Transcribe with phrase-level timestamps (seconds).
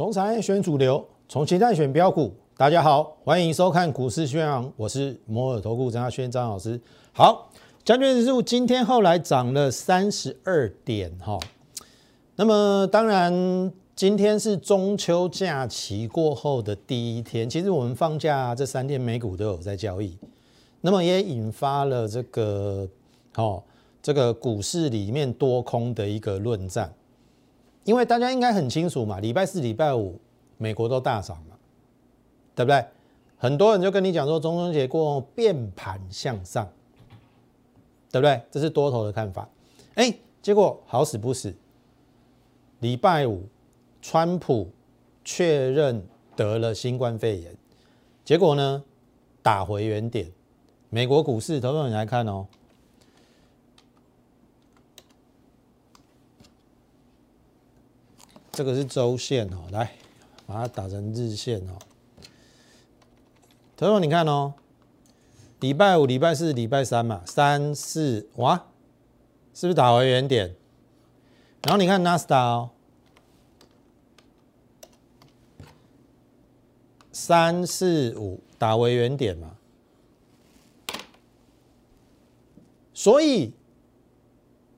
[0.00, 2.32] 从产业选主流，从形态选标股。
[2.56, 6.80] 大家好，欢迎收看股市宣扬，我是摩尔投顾张亚轩张老师。
[7.12, 7.50] 好，
[7.84, 11.38] 将军指数今天后来涨了三十二点哈。
[12.36, 20.16] 那么当然，今天是中秋假期过后的第一天，其实我们放假这三天美股都有在交易，
[20.80, 22.88] 那么也引发了这个
[23.34, 23.62] 哦
[24.00, 26.90] 这个股市里面多空的一个论战。
[27.84, 30.18] 因为大家应该很清楚嘛，礼拜四、礼拜五
[30.58, 31.56] 美国都大涨嘛，
[32.54, 32.84] 对不对？
[33.36, 36.68] 很多人就跟你讲说，中秋节过后变盘向上，
[38.10, 38.40] 对不对？
[38.50, 39.48] 这是多头的看法。
[39.94, 41.54] 哎，结果好死不死，
[42.80, 43.48] 礼拜五
[44.02, 44.70] 川普
[45.24, 46.02] 确认
[46.36, 47.56] 得了新冠肺炎，
[48.24, 48.84] 结果呢
[49.42, 50.30] 打回原点。
[50.90, 52.46] 美国股市，投资人来看哦。
[58.52, 59.92] 这个是周线哦，来
[60.44, 61.78] 把它打成日线哦。
[63.76, 64.54] 同学你看哦，
[65.60, 68.66] 礼拜五、礼拜四、礼拜三嘛，三四哇，
[69.54, 70.54] 是不是打回原点？
[71.62, 72.70] 然后你看纳斯达哦，
[77.12, 79.56] 三四五打回原点嘛。
[82.92, 83.54] 所以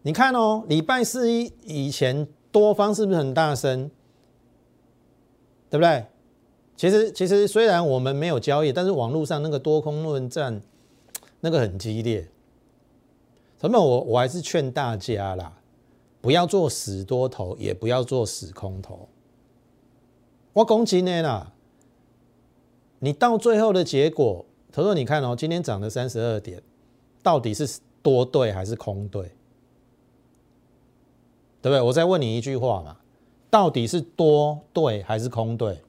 [0.03, 2.29] 你看哦，礼拜四一以前。
[2.53, 3.91] 多方是不是很大声？
[5.69, 6.05] 对不对？
[6.77, 10.61] 其实其实虽然我们没有交易，但是网络上那个多空论战
[11.41, 12.28] 那个很激烈。
[13.61, 13.78] 什么？
[13.78, 15.58] 我我还是劝大家啦，
[16.20, 19.08] 不要做死多头，也不要做死空头。
[20.53, 21.53] 我攻击你啦！
[22.98, 26.62] 你到最后的结果，他说：“你看哦，今天涨了三十二点，
[27.23, 29.33] 到底是多对还是空对？”
[31.62, 31.80] 对不对？
[31.80, 32.98] 我再问你一句话嘛，
[33.48, 35.80] 到底是多对还是空对？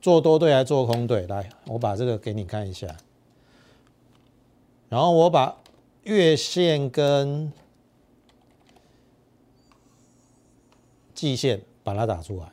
[0.00, 1.26] 做多对还是做空对？
[1.26, 2.94] 来，我把这个给你看一下，
[4.88, 5.56] 然后我把
[6.04, 7.52] 月线跟
[11.14, 12.52] 季线把它打出来，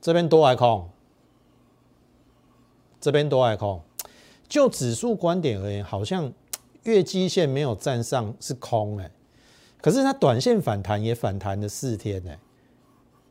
[0.00, 0.88] 这边多还空？
[3.00, 3.80] 这边多还空？
[4.48, 6.32] 就指数观点而言，好像
[6.84, 9.10] 月季线没有站上是空哎。
[9.86, 12.36] 可是它短线反弹也反弹了四天呢，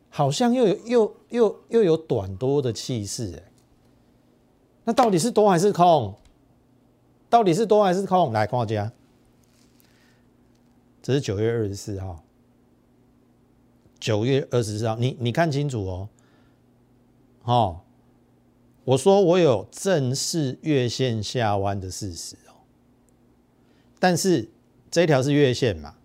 [0.10, 3.52] 好像又有又又又有短多的气势哎，
[4.86, 6.16] 那到底是多还是空？
[7.30, 8.32] 到底是多还是空？
[8.32, 8.90] 来，看家，
[11.04, 12.24] 这是九月二十四号，
[14.00, 16.10] 九月二十四号，你你看清楚哦，
[17.44, 17.82] 哦，
[18.86, 22.64] 我说我有正式月线下弯的事实哦，
[24.00, 24.48] 但是
[24.90, 25.96] 这条是月线嘛？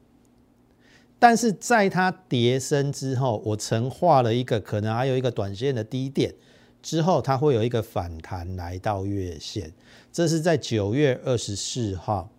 [1.20, 6.34] 但是在它跌升之后，我曾画了一个可能还有一个短线的低点，
[6.82, 9.72] 之后它会有一个反弹来到月线，
[10.10, 12.30] 这是在九月二十四号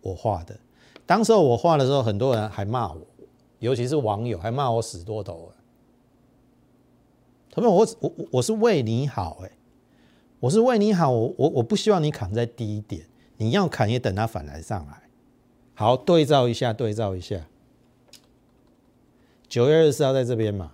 [0.00, 0.58] 我画的。
[1.06, 3.06] 当时候我画的时候，很多人还骂我，
[3.60, 5.62] 尤其是网友还骂我死多头啊。
[7.52, 9.52] 他们我我我是为你好哎，
[10.40, 13.06] 我是为你好，我我我不希望你砍在低点，
[13.36, 15.01] 你要砍也等它反弹上来。
[15.74, 17.46] 好，对照一下，对照一下。
[19.48, 20.72] 九月二十四号在这边嘛，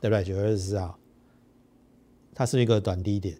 [0.00, 0.24] 对不对？
[0.24, 0.98] 九月二十四号，
[2.34, 3.38] 它是一个短低点，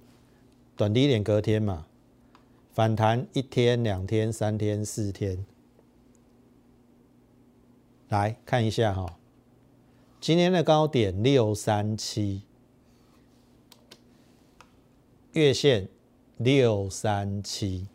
[0.77, 1.87] 短低点隔天嘛，
[2.73, 5.47] 反弹一天、两天、三天、四天。
[8.09, 9.19] 来看一下哈，
[10.19, 12.43] 今天的高点六三七，
[15.33, 15.89] 月线
[16.39, 17.87] 六三七。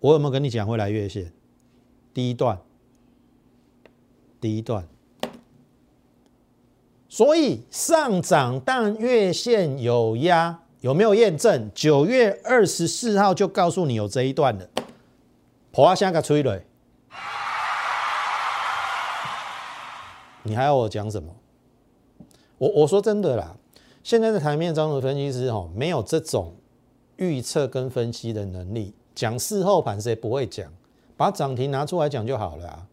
[0.00, 1.32] 我有没有跟你讲会来月线？
[2.12, 2.58] 第一段，
[4.40, 4.84] 第一段，
[7.08, 11.70] 所以上涨但月线有压，有没有验证？
[11.74, 14.68] 九月二十四号就告诉你有这一段了。
[15.70, 16.64] 破阿香个催泪，
[20.42, 21.36] 你还要我讲什么？
[22.58, 23.56] 我我说真的啦，
[24.02, 26.56] 现在的台面上的分析师哦，没有这种
[27.16, 28.94] 预测跟分析的能力。
[29.20, 30.72] 讲事后盘谁不会讲？
[31.14, 32.86] 把涨停拿出来讲就好了啊！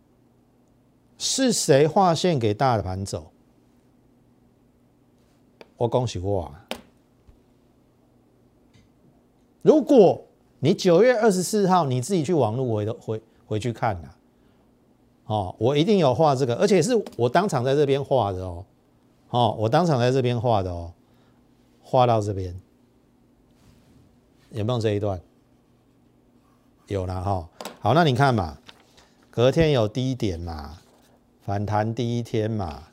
[1.18, 3.32] 是谁划线给大盘走？
[5.78, 6.68] 我恭喜我啊！
[9.62, 10.22] 如果
[10.60, 14.10] 你九月二十四号你自己去网络回回回去看呐，
[15.28, 18.66] 哦，我一定有画这个，而且是我当场在这边画的哦，
[19.30, 20.92] 哦，我当场在这边画的哦，
[21.82, 22.54] 画到这边
[24.52, 25.22] 有没有这一段？
[26.88, 27.50] 有了哈，
[27.80, 28.58] 好，那你看嘛，
[29.30, 30.80] 隔天有低点嘛，
[31.46, 32.88] 反弹第一天嘛，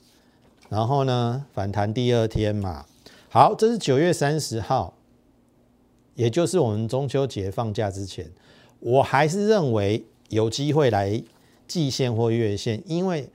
[0.69, 2.87] 然后呢反弹第二天嘛。
[3.29, 4.95] 好，这是九月三十号，
[6.15, 8.31] 也就是我们中秋节放假之前，
[8.81, 11.23] 我还是认为有机会来
[11.69, 13.29] 季线或月线，因为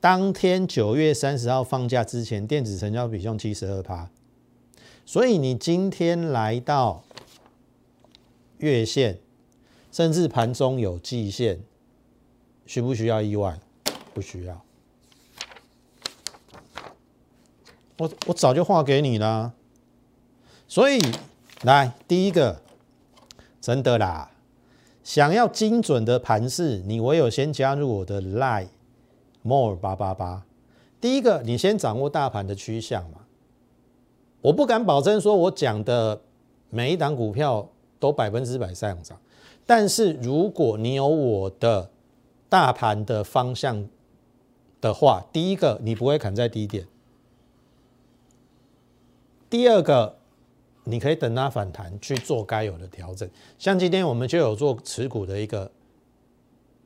[0.00, 4.10] 当天九月三十号放假之前，电子成交比重七十二趴，
[5.04, 7.04] 所以你今天来到
[8.58, 9.18] 月线，
[9.94, 11.60] 甚至盘中有季线，
[12.66, 13.60] 需不需要意外？
[14.12, 14.60] 不需要。
[17.98, 19.52] 我我早就画给你了，
[20.66, 21.00] 所以
[21.62, 22.60] 来第一个，
[23.60, 24.32] 真的啦，
[25.04, 28.70] 想要精准的盘势，你唯有先加入我的 Line
[29.42, 30.44] More 八八八。
[31.00, 33.20] 第一个，你先掌握大盘的趋向嘛。
[34.40, 36.20] 我不敢保证说我讲的
[36.70, 37.68] 每一档股票
[38.00, 39.16] 都百分之百上涨，
[39.66, 41.90] 但是如果你有我的
[42.48, 43.88] 大盘的方向
[44.80, 46.86] 的话，第一个你不会砍在低点。
[49.48, 50.16] 第二个，
[50.84, 53.28] 你可以等它反弹去做该有的调整，
[53.58, 55.70] 像今天我们就有做持股的一个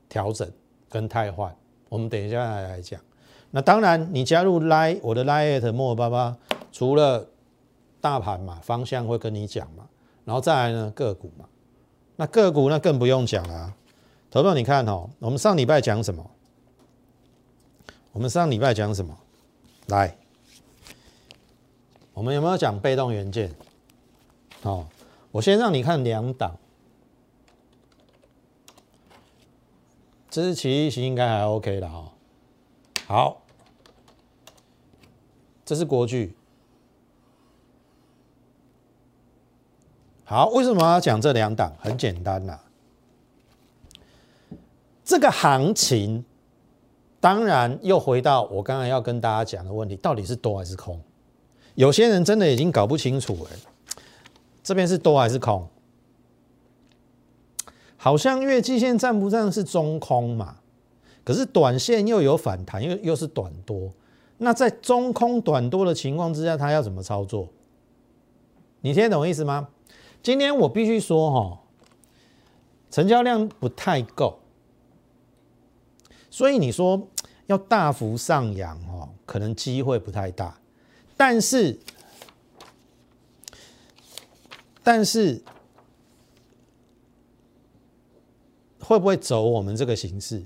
[0.08, 0.48] 调整
[0.88, 1.56] 跟汰换，
[1.88, 3.00] 我们等一下来来讲。
[3.50, 6.36] 那当然，你加入 Lie 我的 Lie at 莫巴巴，
[6.70, 7.26] 除了
[8.00, 9.88] 大盘嘛，方向会跟你讲嘛，
[10.24, 11.46] 然后再来呢个股嘛，
[12.20, 13.76] 那个股那更不用讲了。
[14.28, 16.28] 投票你看哦，我们上礼拜讲什么？
[18.10, 19.16] 我们上礼拜讲什么？
[19.86, 20.18] 来。
[22.12, 23.54] 我们有没有讲被动元件？
[24.62, 24.88] 好，
[25.30, 26.58] 我先让你看两档，
[30.28, 32.12] 这是奇异型，应该还 OK 的哈。
[33.06, 33.42] 好，
[35.64, 36.34] 这是国巨。
[40.30, 41.72] 好，为什么要讲这两档？
[41.78, 42.58] 很简单呐，
[45.02, 46.22] 这个行情，
[47.18, 51.00] 当然又回到我刚才要跟大家讲的问题，到底是多还是空？
[51.76, 53.50] 有些人真的已经搞不清楚了，
[54.62, 55.66] 这边是多还是空？
[57.96, 60.56] 好像月季线站不站是中空嘛？
[61.24, 63.90] 可是短线又有反弹，又又是短多。
[64.36, 67.48] 那在中空短多的情况之下，他要怎么操作？
[68.82, 69.68] 你听懂意思吗？
[70.28, 71.58] 今天我必须说哈，
[72.90, 74.40] 成交量不太够，
[76.28, 77.08] 所以你说
[77.46, 80.58] 要大幅上扬哦，可能机会不太大。
[81.16, 81.80] 但是，
[84.82, 85.42] 但是
[88.80, 90.44] 会不会走我们这个形式？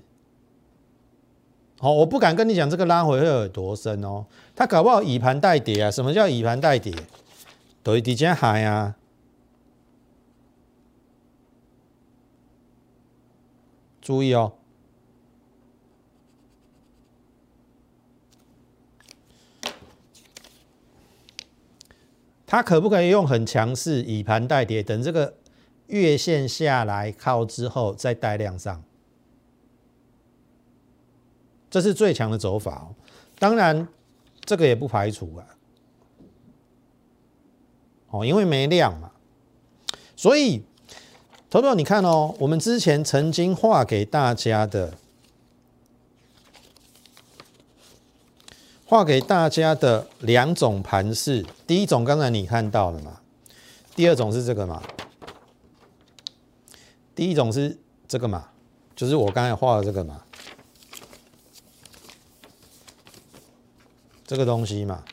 [1.80, 4.26] 好，我不敢跟你讲这个拉回会有多深哦。
[4.54, 5.90] 它搞不好以盘带跌啊？
[5.90, 6.94] 什么叫以盘带跌？
[7.82, 8.96] 对底下海啊！
[14.02, 14.52] 注意哦。
[22.44, 25.38] 它可不可以用很强势以盘带跌，等这个
[25.86, 28.84] 月线下来靠之后再带量上？
[31.70, 32.94] 这是最强的走法哦。
[33.38, 33.88] 当然，
[34.40, 35.46] 这个也不排除啊。
[38.10, 39.10] 哦，因为没量嘛。
[40.14, 40.66] 所以，
[41.52, 44.94] 投票你看哦，我们之前曾经画给大家的。
[48.86, 53.20] 画给大家的两种盘式，第一种刚才你看到了嘛？
[53.94, 54.82] 第二种是这个嘛？
[57.14, 57.78] 第一种是
[58.08, 58.48] 这个嘛？
[58.96, 60.22] 就是我刚才画的这个嘛？
[64.26, 65.04] 这个东西嘛？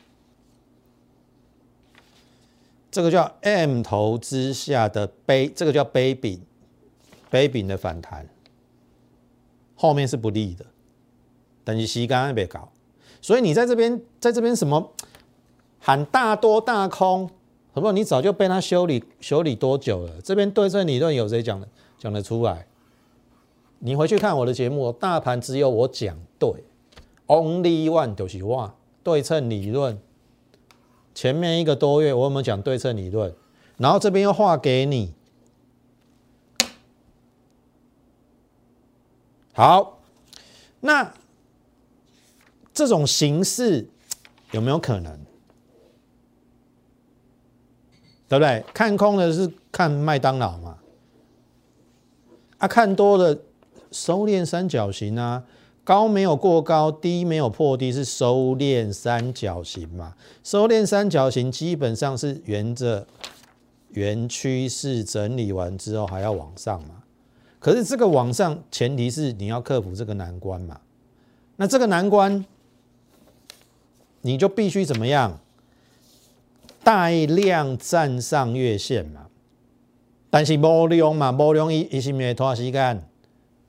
[2.90, 6.40] 这个叫 M 头之下的杯，这个叫杯柄，
[7.30, 8.28] 杯柄的反弹，
[9.76, 10.66] 后面是不利的，
[11.62, 12.70] 等于吸干别搞。
[13.22, 14.92] 所以你在这边，在这边什么
[15.78, 17.28] 喊大多大空，
[17.72, 17.92] 好不好？
[17.92, 20.20] 你早就被他修理修理多久了？
[20.22, 21.68] 这边对称理论有谁讲的
[21.98, 22.66] 讲得出来？
[23.78, 26.50] 你回去看我的节目，大盘只有我讲对
[27.28, 29.98] ，Only One 就是哇对称理论。
[31.14, 33.34] 前面一个多月我有没有讲对称理论？
[33.76, 35.14] 然后这边又画给你，
[39.52, 40.00] 好，
[40.80, 41.12] 那。
[42.72, 43.90] 这种形式
[44.52, 45.18] 有没有可能？
[48.26, 48.64] 对不对？
[48.72, 50.78] 看空的是看麦当劳嘛？
[52.58, 53.36] 啊，看多了
[53.90, 55.44] 收敛三角形啊，
[55.82, 60.14] 高没有过高，低没有破低，是收敛三角形嘛？
[60.44, 63.06] 收敛三角形基本上是沿着
[63.90, 67.02] 原趋势整理完之后还要往上嘛？
[67.58, 70.80] 可是这个往上前提是你要克服这个难关嘛？
[71.56, 72.44] 那这个难关，
[74.20, 75.40] 你就必须怎么样？
[76.82, 79.26] 大量站上月线嘛，
[80.30, 83.02] 但是无量嘛，无量一一是咪拖时间，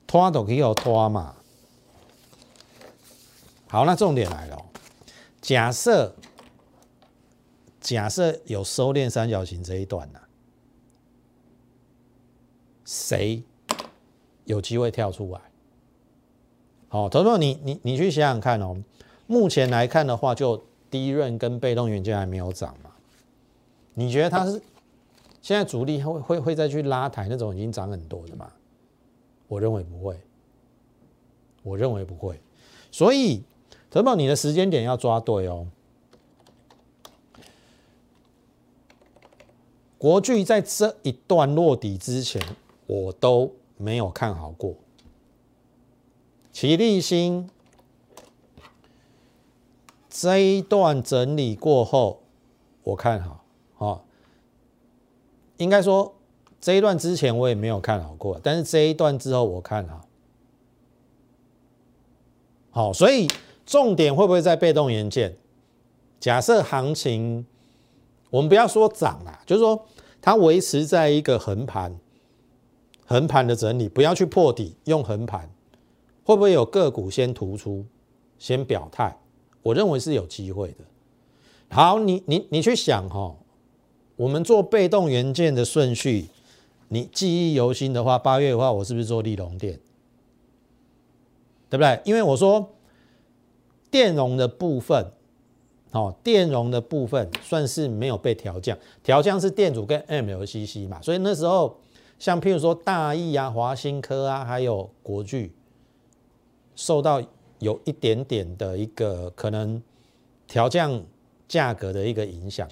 [0.06, 1.34] 拖都可以有拖嘛。
[3.72, 4.66] 好，那重点来了，
[5.40, 6.14] 假设
[7.80, 10.20] 假设有收敛三角形这一段呢，
[12.84, 13.42] 谁
[14.44, 15.40] 有机会跳出来？
[16.90, 18.76] 好，投资你你你去想想看哦，
[19.26, 22.90] 目前来看的话，就第一润跟被动元件还没有涨嘛。
[23.94, 24.60] 你觉得它是
[25.40, 28.52] 现在主力会会会再去拉抬那种已经涨很多的吗？
[29.48, 30.20] 我认为不会，
[31.62, 32.38] 我认为不会。
[32.90, 33.42] 所以，
[33.92, 35.66] 德宝，你的时间点要抓对哦。
[39.98, 42.40] 国巨在这一段落底之前，
[42.86, 44.74] 我都没有看好过。
[46.52, 47.50] 齐立新
[50.08, 52.22] 这一段整理过后，
[52.84, 53.44] 我看好。
[53.76, 54.00] 哦，
[55.58, 56.14] 应该说
[56.62, 60.08] 这一段之前我也没有看好过，但是这一段之后我看好。
[62.70, 63.28] 好，所以
[63.64, 65.36] 重点会不会在被动元件？
[66.20, 67.46] 假设行情，
[68.30, 69.86] 我们不要说涨啦，就是说
[70.20, 71.98] 它维持在一个横盘、
[73.06, 75.50] 横盘的整理，不要去破底，用横盘，
[76.24, 77.84] 会不会有个股先突出、
[78.38, 79.18] 先表态？
[79.62, 80.84] 我认为是有机会的。
[81.70, 83.36] 好，你你你去想哈。
[84.16, 86.26] 我们做被动元件的顺序，
[86.88, 89.80] 你记忆犹新的话，八月的话，我是不是做利隆电？
[91.70, 92.00] 对不对？
[92.04, 92.70] 因为我说
[93.92, 95.06] 电容的部分，
[95.92, 101.78] 哦，电容的部分算是没有被调降，调降是电阻跟 MLCC 嘛，所以那时候
[102.18, 105.52] 像譬如说大益啊、华新科啊，还有国巨，
[106.74, 107.22] 受到
[107.58, 109.80] 有一点点的一个可能
[110.48, 111.02] 调降
[111.46, 112.66] 价格的一个影响。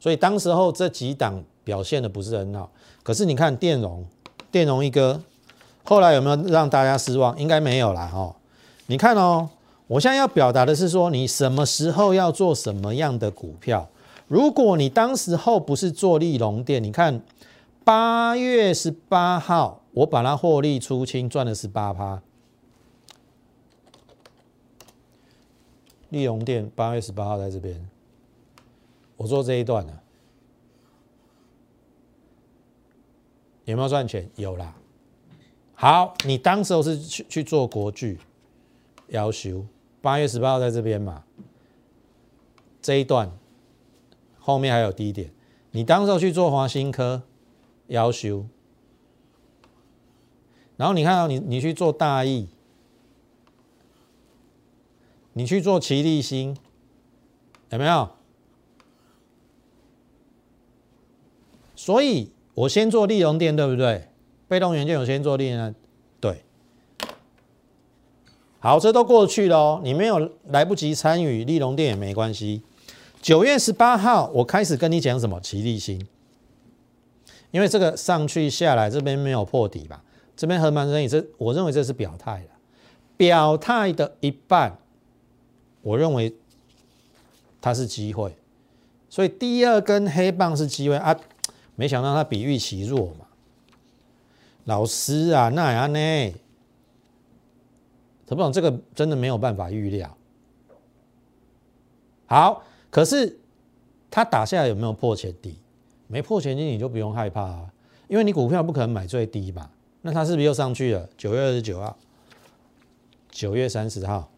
[0.00, 2.70] 所以当时候这几档表现的不是很好，
[3.04, 4.04] 可是你看电容，
[4.50, 5.22] 电容一哥，
[5.84, 7.38] 后来有没有让大家失望？
[7.38, 8.34] 应该没有啦，哦。
[8.86, 9.48] 你看哦，
[9.86, 13.90] 我现在要表达的是说，你什么时候要做什么样的股票？
[14.28, 17.20] 如果你当时候不是做利隆店，你看
[17.84, 22.22] 八月十八号，我把它获利出清，赚了十八趴。
[26.08, 27.86] 利隆店八月十八号在这边。
[29.16, 29.92] 我做这一段呢，
[33.66, 34.28] 有没有赚钱？
[34.36, 34.74] 有啦。
[35.74, 38.18] 好，你当时候是去去做国剧，
[39.08, 39.64] 要修
[40.04, 41.24] 八月十八号在这边嘛？
[42.82, 43.32] 这一段
[44.38, 45.32] 后面还有低点，
[45.70, 47.22] 你当时候去做华新科，
[47.86, 48.44] 要修，
[50.76, 52.48] 然后你看到你你去做大益，
[55.32, 56.54] 你去做奇力新，
[57.70, 58.10] 有没有？
[61.74, 64.10] 所以我先做利用电，对不对？
[64.48, 65.83] 被动元件我先做利用，对。
[68.64, 72.62] 好，这都过去了，你没有来不及参与利隆店也没关系。
[73.20, 75.38] 九月十八号，我开始跟你讲什么？
[75.42, 76.02] 齐力新，
[77.50, 80.02] 因为这个上去下来，这边没有破底吧？
[80.34, 82.48] 这边横盘整理，这我认为这是表态的，
[83.18, 84.78] 表态的一半，
[85.82, 86.34] 我认为
[87.60, 88.34] 它是机会。
[89.10, 91.14] 所以第二根黑棒是机会啊。
[91.74, 93.26] 没想到它比预期弱嘛，
[94.64, 96.34] 老师啊，那安呢？
[98.26, 98.52] 怎么懂？
[98.52, 100.16] 这个真的没有办法预料。
[102.26, 103.38] 好，可是
[104.10, 105.58] 它打下来有没有破前低？
[106.06, 107.72] 没破前低，你就不用害怕啊，
[108.08, 109.70] 因为你股票不可能买最低嘛。
[110.02, 111.08] 那它是不是又上去了？
[111.16, 111.96] 九月二十九号，
[113.30, 114.30] 九月三十号，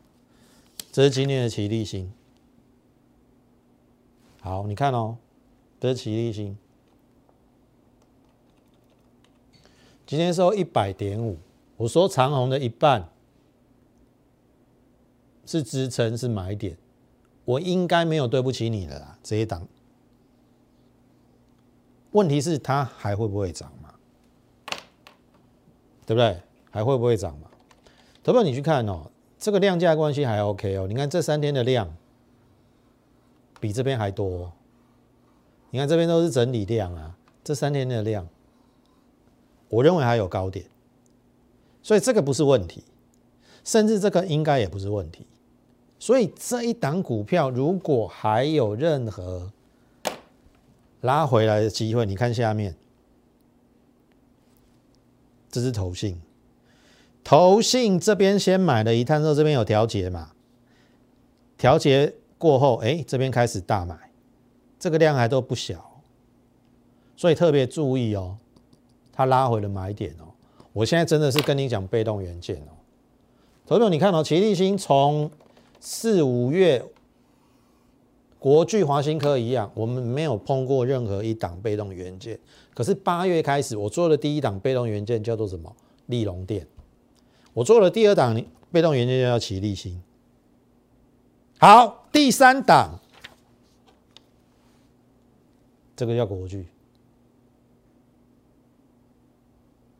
[0.92, 2.12] 这是今天的奇力星。
[4.40, 5.16] 好，你看哦，
[5.80, 6.56] 这是奇力星。
[10.06, 11.36] 今天收一百点五，
[11.76, 13.08] 我说长虹的一半
[15.46, 16.76] 是支撑是买点，
[17.44, 19.66] 我应该没有对不起你的啦，这一档。
[22.10, 23.94] 问题是它还会不会涨嘛？
[26.04, 26.40] 对不对？
[26.70, 27.48] 还会不会涨嘛？
[28.22, 30.86] 投票你去看哦，这个量价关系还 OK 哦。
[30.88, 31.96] 你看这三天的量
[33.60, 34.52] 比这边还多，
[35.70, 38.28] 你看这边都是整理量啊，这三天的量。
[39.68, 40.66] 我认为还有高点，
[41.82, 42.84] 所以这个不是问题，
[43.64, 45.26] 甚至这个应该也不是问题。
[45.98, 49.50] 所以这一档股票如果还有任何
[51.00, 52.76] 拉回来的机会，你看下面，
[55.50, 56.20] 这是头信，
[57.24, 60.32] 投信这边先买了一探之后，这边有调节嘛？
[61.56, 63.96] 调节过后，哎，这边开始大买，
[64.78, 66.02] 这个量还都不小，
[67.16, 68.36] 所以特别注意哦，
[69.12, 70.28] 它拉回了买点哦。
[70.74, 72.76] 我现在真的是跟你讲被动元件哦，
[73.66, 75.30] 投友你看哦，齐力新从
[75.80, 76.84] 四五月。
[78.38, 82.38] 国巨、华新科一样，我们没有碰过任何一档被动元件。
[82.74, 85.74] 可是八月开始，我做的第一档被动元件叫做什么？
[86.06, 86.64] 利隆电。
[87.52, 88.40] 我做了第二档
[88.70, 90.00] 被动元件叫奇力新。
[91.58, 93.00] 好，第三档，
[95.96, 96.68] 这个叫国巨。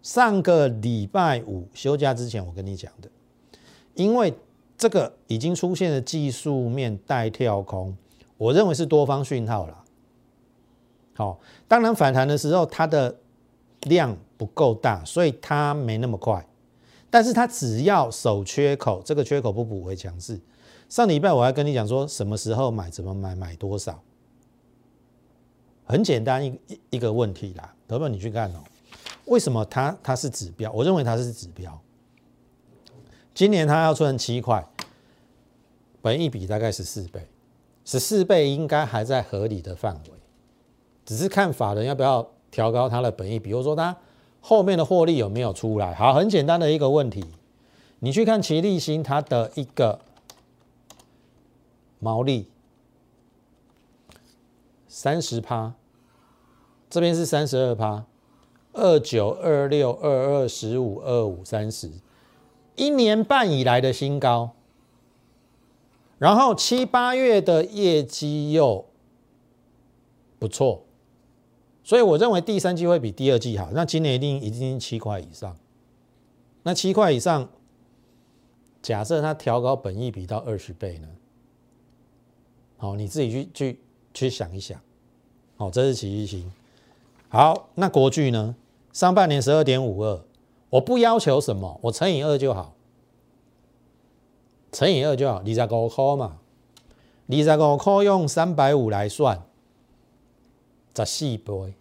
[0.02, 3.10] 上个礼拜五休假之前，我跟你讲的，
[3.94, 4.32] 因为
[4.76, 7.96] 这个已经出现了技术面带跳空。
[8.38, 9.84] 我认为是多方讯号了，
[11.14, 13.16] 好，当然反弹的时候它的
[13.84, 16.46] 量不够大，所以它没那么快，
[17.08, 20.38] 但是它只要守缺口，这个缺口不补回强势。
[20.90, 24.02] 上礼拜我还跟你讲说什么时候买，怎么买，买多少，
[25.86, 28.62] 很简单一一个问题啦，德本你去看哦，
[29.24, 30.70] 为什么它它是指标？
[30.72, 31.80] 我认为它是指标，
[33.36, 34.66] 今年它要出成七块，
[36.00, 37.28] 本一比大概十四倍。
[37.84, 40.12] 十四倍应该还在合理的范围，
[41.04, 43.94] 只是看法人要不要调高它的本益，比如说它
[44.40, 45.92] 后面的获利有没有出来。
[45.92, 47.22] 好，很简单的一个问题，
[47.98, 50.00] 你去看奇力新它的一个
[51.98, 52.48] 毛利
[54.88, 55.74] 三十趴，
[56.88, 58.06] 这边是三十二趴，
[58.72, 61.90] 二九二六二二十五二五三十，
[62.76, 64.52] 一年半以来的新高。
[66.18, 68.86] 然后七八月的业绩又
[70.38, 70.84] 不错，
[71.84, 73.70] 所以我认为第三季会比第二季好。
[73.72, 75.56] 那今年一定一定七块以上。
[76.62, 77.48] 那七块以上，
[78.80, 81.08] 假设它调高本益比到二十倍呢？
[82.78, 83.80] 好，你自己去去
[84.14, 84.80] 去想一想。
[85.56, 86.50] 好，这是奇异星。
[87.28, 88.56] 好，那国巨呢？
[88.92, 90.24] 上半年十二点五二，
[90.76, 92.74] 我不要求什么，我乘以二就好。
[94.72, 96.38] 乘以二就好，二十五块嘛，
[97.28, 99.42] 二十五块用三百五来算，
[100.94, 101.74] 十四倍，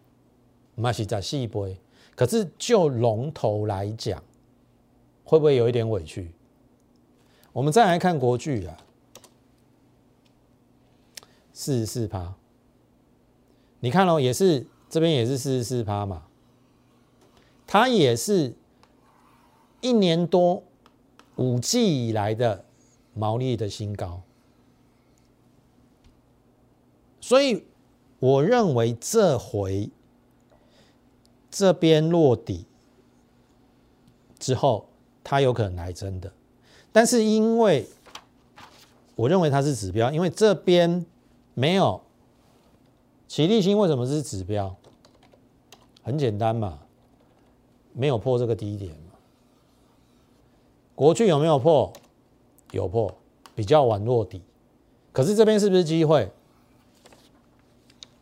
[0.76, 1.78] 嘛是十四倍。
[2.16, 4.24] 可是就龙头来讲，
[5.26, 6.32] 会不会有一点委屈？
[7.52, 8.78] 我们再来看国巨啊，
[11.52, 12.34] 四十四趴，
[13.82, 16.28] 你看哦，也是这边也是四十四趴嘛，
[17.68, 18.54] 它也是
[19.86, 20.64] 一年多
[21.36, 22.64] 五季以来的。
[23.18, 24.22] 毛利的新高，
[27.22, 27.64] 所以
[28.20, 29.90] 我认为这回
[31.50, 32.66] 这边落底
[34.38, 34.90] 之后，
[35.24, 36.30] 它有可能来真的。
[36.92, 37.88] 但是因为
[39.16, 41.06] 我认为它是指标，因为这边
[41.54, 42.02] 没有
[43.30, 44.76] 起立新，为什么是指标？
[46.04, 46.80] 很简单嘛，
[47.94, 49.05] 没有破这个低点。
[50.96, 51.92] 国巨有没有破？
[52.72, 53.14] 有破，
[53.54, 54.42] 比较晚落底，
[55.12, 56.32] 可是这边是不是机会？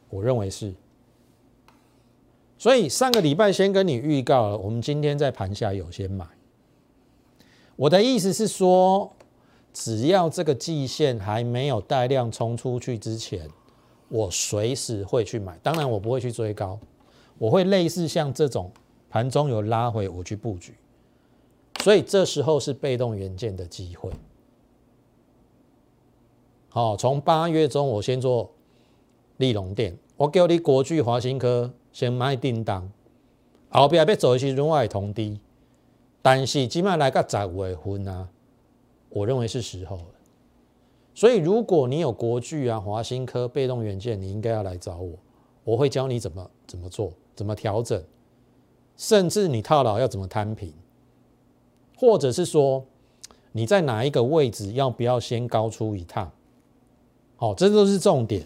[0.10, 0.74] 我认为是。
[2.58, 6.26] 所以上个礼拜先跟你预告了，我们今天在盘下有先买。
[7.76, 9.12] 我的意思是说，
[9.74, 13.50] 只要这个季线还没有带量冲出去之前，
[14.08, 15.58] 我随时会去买。
[15.64, 16.80] 当然，我不会去追高，
[17.38, 18.72] 我会类似像这种
[19.10, 20.74] 盘中有拉回，我去布局。
[21.84, 24.10] 所以这时候是被动元件的机会。
[26.70, 28.50] 好，从八月中我先做
[29.36, 32.90] 利隆店，我叫你国巨、华新科先买订单，
[33.68, 35.42] 后边要走一些另外同低，
[36.22, 38.30] 但是今麦来个十月份啊，
[39.10, 40.06] 我认为是时候了。
[41.14, 45.20] 所以如果你有国巨啊、华新科被动元件，你应该要来找我，
[45.66, 48.02] 我会教你怎么怎么做，怎么调整，
[48.96, 50.74] 甚至你套牢要怎么摊平，
[52.04, 52.84] 或者是说
[53.54, 56.30] 你在哪一个位置要不要先高出一趟。
[57.38, 58.46] 好，这都是重点，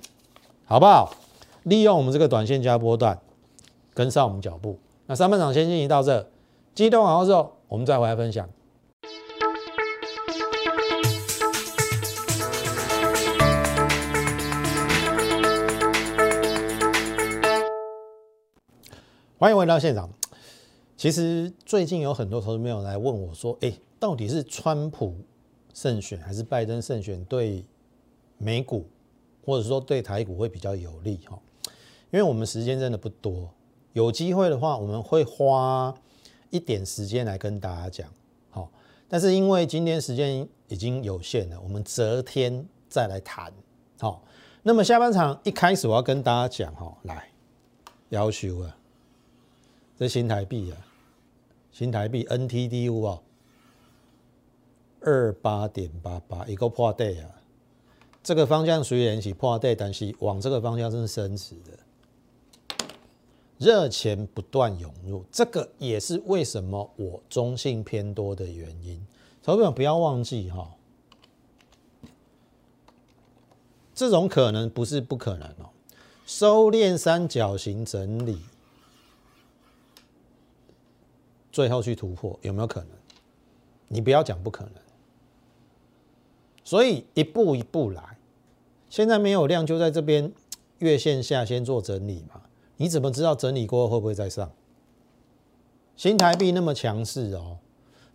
[0.66, 1.16] 好不好？
[1.64, 3.20] 利用我们这个短线加波段，
[3.96, 4.78] 跟上我们脚步。
[5.08, 6.30] 那三半场先进行到这，
[6.76, 8.48] 激动完之后，我们再回来分享。
[19.40, 20.17] 欢迎回到现场。
[20.98, 25.16] 其实最近有很多投资朋友来问我说：“哎，到底是川普
[25.74, 27.64] 胜选还是拜登胜选？”对。
[28.40, 28.88] 美股
[29.44, 31.40] 或者说对台股会比较有利哈，
[32.12, 33.50] 因为我们时间真的不多，
[33.94, 35.92] 有机会的话我们会花
[36.52, 38.08] 一点时间来跟大家讲。
[38.52, 38.70] 好，
[39.10, 43.52] 但是因为今天时间已经有限了，我们择天再来谈。
[44.00, 44.24] 好，
[44.62, 47.28] 那么下半场一开始我要跟大家讲哈，来
[48.10, 48.78] 要求啊，
[49.98, 50.78] 这新台币啊，
[51.78, 53.22] 新台币 NTDU 哦，
[55.00, 57.30] 二八点八八一个破底啊，
[58.24, 61.78] 这个方向虽然是破底，但是往这个方向是升值的。
[63.60, 69.00] 热钱不断涌入，这个也是为什么我中性偏多的原因。
[69.44, 70.72] 投资者不要忘记哈，
[73.94, 75.70] 这种可能不是不可能哦。
[76.26, 78.40] 收敛三角形整理，
[81.58, 82.90] 最后去突破有没有可能？
[83.88, 84.74] 你不要讲不可能。
[86.64, 88.20] 所以一步一步来，
[88.92, 90.32] 现在没有量就在这边
[90.78, 92.44] 月线下先做整理嘛。
[92.76, 94.52] 你怎么知道整理过后会不会再上？
[95.96, 97.58] 新台币那么强势哦，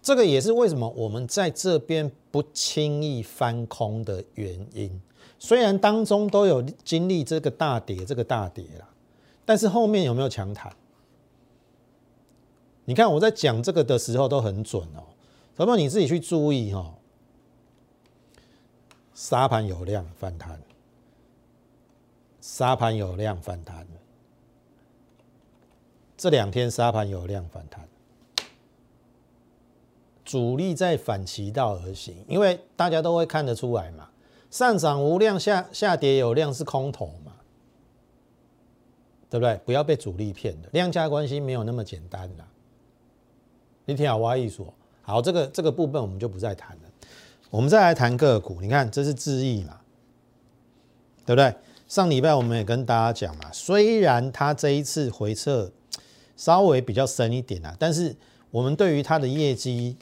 [0.01, 5.03] 这个也是为什么我们在这边不轻易翻空的原因。
[5.41, 8.89] 虽然当中都有经历这个大跌，这个大跌啦，
[9.45, 10.73] 但是后面有没有强弹？
[12.85, 15.05] 你看我在讲这个的时候都很准哦，
[15.57, 16.95] 什么你自己去注意哈。
[19.15, 20.61] 沙盘有量反弹，
[22.41, 23.87] 沙盘有量反弹。
[26.17, 27.89] 这两天沙盘有量反弹，
[30.25, 34.09] 主力在反其道而行，因为大家都会看得出来嘛，
[34.51, 37.33] 上涨无量，下下跌有量是空头嘛，
[39.29, 39.61] 对不对？
[39.65, 42.45] 不要被主力骗的，量价关系没有那么简单的。
[43.85, 44.65] 你听好我意思，
[45.03, 46.83] 好，这个这个部分我们就不再谈了，
[47.51, 48.61] 我们再来谈个股。
[48.61, 49.81] 你看这是智毅嘛，
[51.27, 51.55] 对不对？
[51.89, 55.71] 上礼拜我们也跟大家讲嘛，虽然它这一次回撤。
[56.35, 58.17] 稍微比较深一点啊，但是
[58.51, 59.97] 我们对于它的业绩，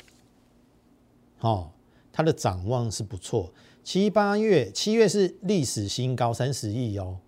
[1.41, 1.73] 哦，
[2.11, 3.53] 它的展望是不错。
[3.85, 7.19] 七八月，七月是历史新高，三十亿哦，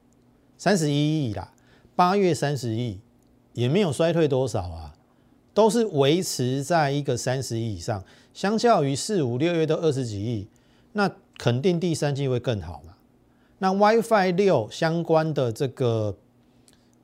[0.57, 1.53] 三十一亿啦。
[1.95, 3.01] 八月三十亿，
[3.53, 4.95] 也没有衰退多少啊，
[5.55, 8.03] 都是维持在一个三十亿以上。
[8.33, 10.47] 相较于四五六月都二十几亿，
[10.93, 12.95] 那肯定第三季会更好嘛。
[13.59, 16.17] 那 WiFi 六相关的这个。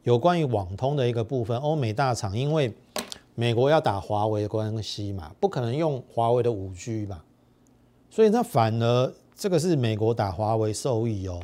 [0.04, 2.72] 有关于网通的一个部分，欧美大厂因为
[3.34, 7.22] 美国要打华为的关系嘛，不可能用华为的五 G 嘛，
[8.08, 11.42] 所以它反而这个是美国打华为受益哦。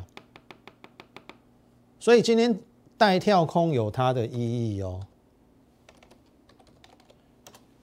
[1.99, 2.59] 所以今天
[2.97, 5.01] 带跳空有它的意义哦，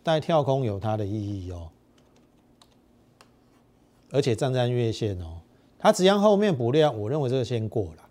[0.03, 1.69] 带跳空有它的意义哦，
[4.11, 5.41] 而且站在月线哦，
[5.79, 8.09] 它只要后面补量，我认为这个先过了。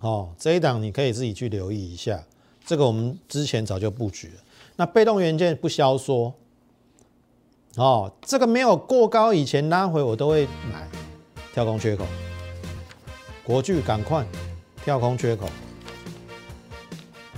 [0.00, 2.22] 哦，这一档你可以自己去留意一下，
[2.64, 4.34] 这个我们之前早就布局了。
[4.76, 6.34] 那被动元件不消说，
[7.76, 10.88] 哦，这个没有过高以前拉回我都会买，
[11.52, 12.04] 跳空缺口，
[13.42, 14.26] 国巨赶快
[14.84, 15.48] 跳空缺口，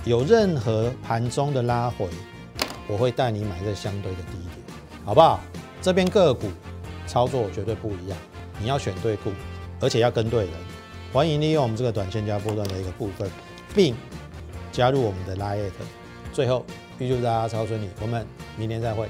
[0.03, 2.09] 有任何盘中的拉回，
[2.87, 5.39] 我会带你买个相对的低点，好不好？
[5.81, 6.49] 这边个股
[7.05, 8.17] 操作绝对不一样，
[8.59, 9.31] 你要选对股，
[9.79, 10.53] 而且要跟对人。
[11.13, 13.29] 欢迎利用我们这个短线加波段的一个部分，
[13.73, 13.95] 并
[14.71, 15.71] 加入我们的 Lite。
[16.33, 16.65] 最后
[16.99, 18.25] 预祝大家超顺利，我们
[18.57, 19.09] 明天再会。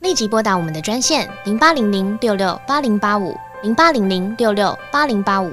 [0.00, 5.52] 立即拨打我们的专线零八零零六六八零八五零八零零六六八零八五